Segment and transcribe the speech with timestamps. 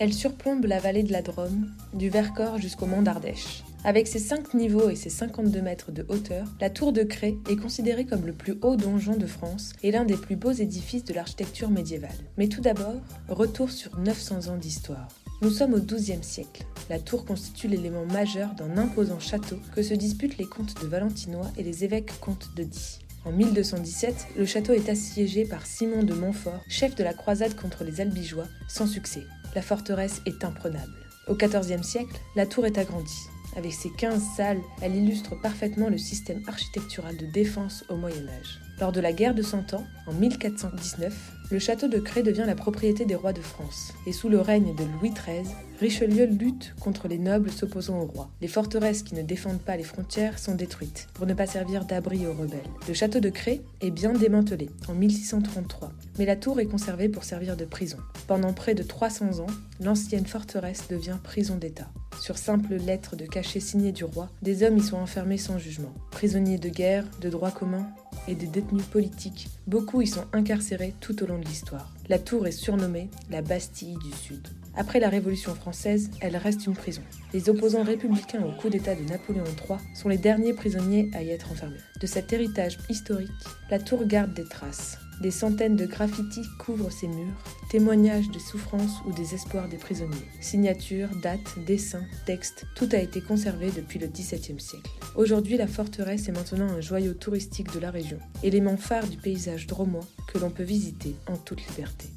[0.00, 3.64] Elle surplombe la vallée de la Drôme, du Vercors jusqu'au mont d'Ardèche.
[3.84, 7.56] Avec ses 5 niveaux et ses 52 mètres de hauteur, la tour de Cré est
[7.56, 11.12] considérée comme le plus haut donjon de France et l'un des plus beaux édifices de
[11.12, 12.16] l'architecture médiévale.
[12.38, 12.94] Mais tout d'abord,
[13.28, 15.06] retour sur 900 ans d'histoire.
[15.42, 16.64] Nous sommes au XIIe siècle.
[16.88, 21.50] La tour constitue l'élément majeur d'un imposant château que se disputent les comtes de Valentinois
[21.58, 23.00] et les évêques comtes de Die.
[23.26, 27.84] En 1217, le château est assiégé par Simon de Montfort, chef de la croisade contre
[27.84, 30.92] les Albigeois, sans succès la forteresse est imprenable.
[31.28, 33.28] Au XIVe siècle, la tour est agrandie.
[33.56, 38.60] Avec ses 15 salles, elle illustre parfaitement le système architectural de défense au Moyen Âge.
[38.80, 41.12] Lors de la guerre de Cent Ans, en 1419,
[41.50, 43.92] le château de Cré devient la propriété des rois de France.
[44.06, 48.30] Et sous le règne de Louis XIII, Richelieu lutte contre les nobles s'opposant au roi.
[48.40, 52.26] Les forteresses qui ne défendent pas les frontières sont détruites pour ne pas servir d'abri
[52.26, 52.60] aux rebelles.
[52.86, 57.24] Le château de Cré est bien démantelé en 1633, mais la tour est conservée pour
[57.24, 57.96] servir de prison.
[58.26, 59.46] Pendant près de 300 ans,
[59.80, 61.88] l'ancienne forteresse devient prison d'État.
[62.20, 65.94] Sur simple lettre de cachet signée du roi, des hommes y sont enfermés sans jugement.
[66.10, 67.88] Prisonniers de guerre, de droit commun
[68.28, 71.90] et des détenus politiques, beaucoup y sont incarcérés tout au long de l'histoire.
[72.10, 74.46] La tour est surnommée la Bastille du Sud.
[74.76, 77.02] Après la Révolution française, elle reste une prison.
[77.32, 81.30] Les opposants républicains au coup d'État de Napoléon III sont les derniers prisonniers à y
[81.30, 81.80] être enfermés.
[81.98, 83.30] De cet héritage historique,
[83.70, 84.98] la tour garde des traces.
[85.20, 87.34] Des centaines de graffitis couvrent ses murs,
[87.68, 90.16] témoignages de souffrances ou des espoirs des prisonniers.
[90.40, 94.90] Signatures, dates, dessins, textes, tout a été conservé depuis le XVIIe siècle.
[95.16, 99.66] Aujourd'hui, la forteresse est maintenant un joyau touristique de la région, élément phare du paysage
[99.66, 102.08] dromois que l'on peut visiter en toute liberté.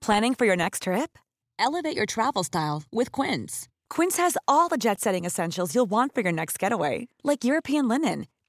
[0.00, 1.16] Planning for your next trip?
[1.56, 3.68] Elevate your travel style with Quince.
[3.88, 8.26] Quince has all the jet-setting essentials you'll want for your next getaway, like European linen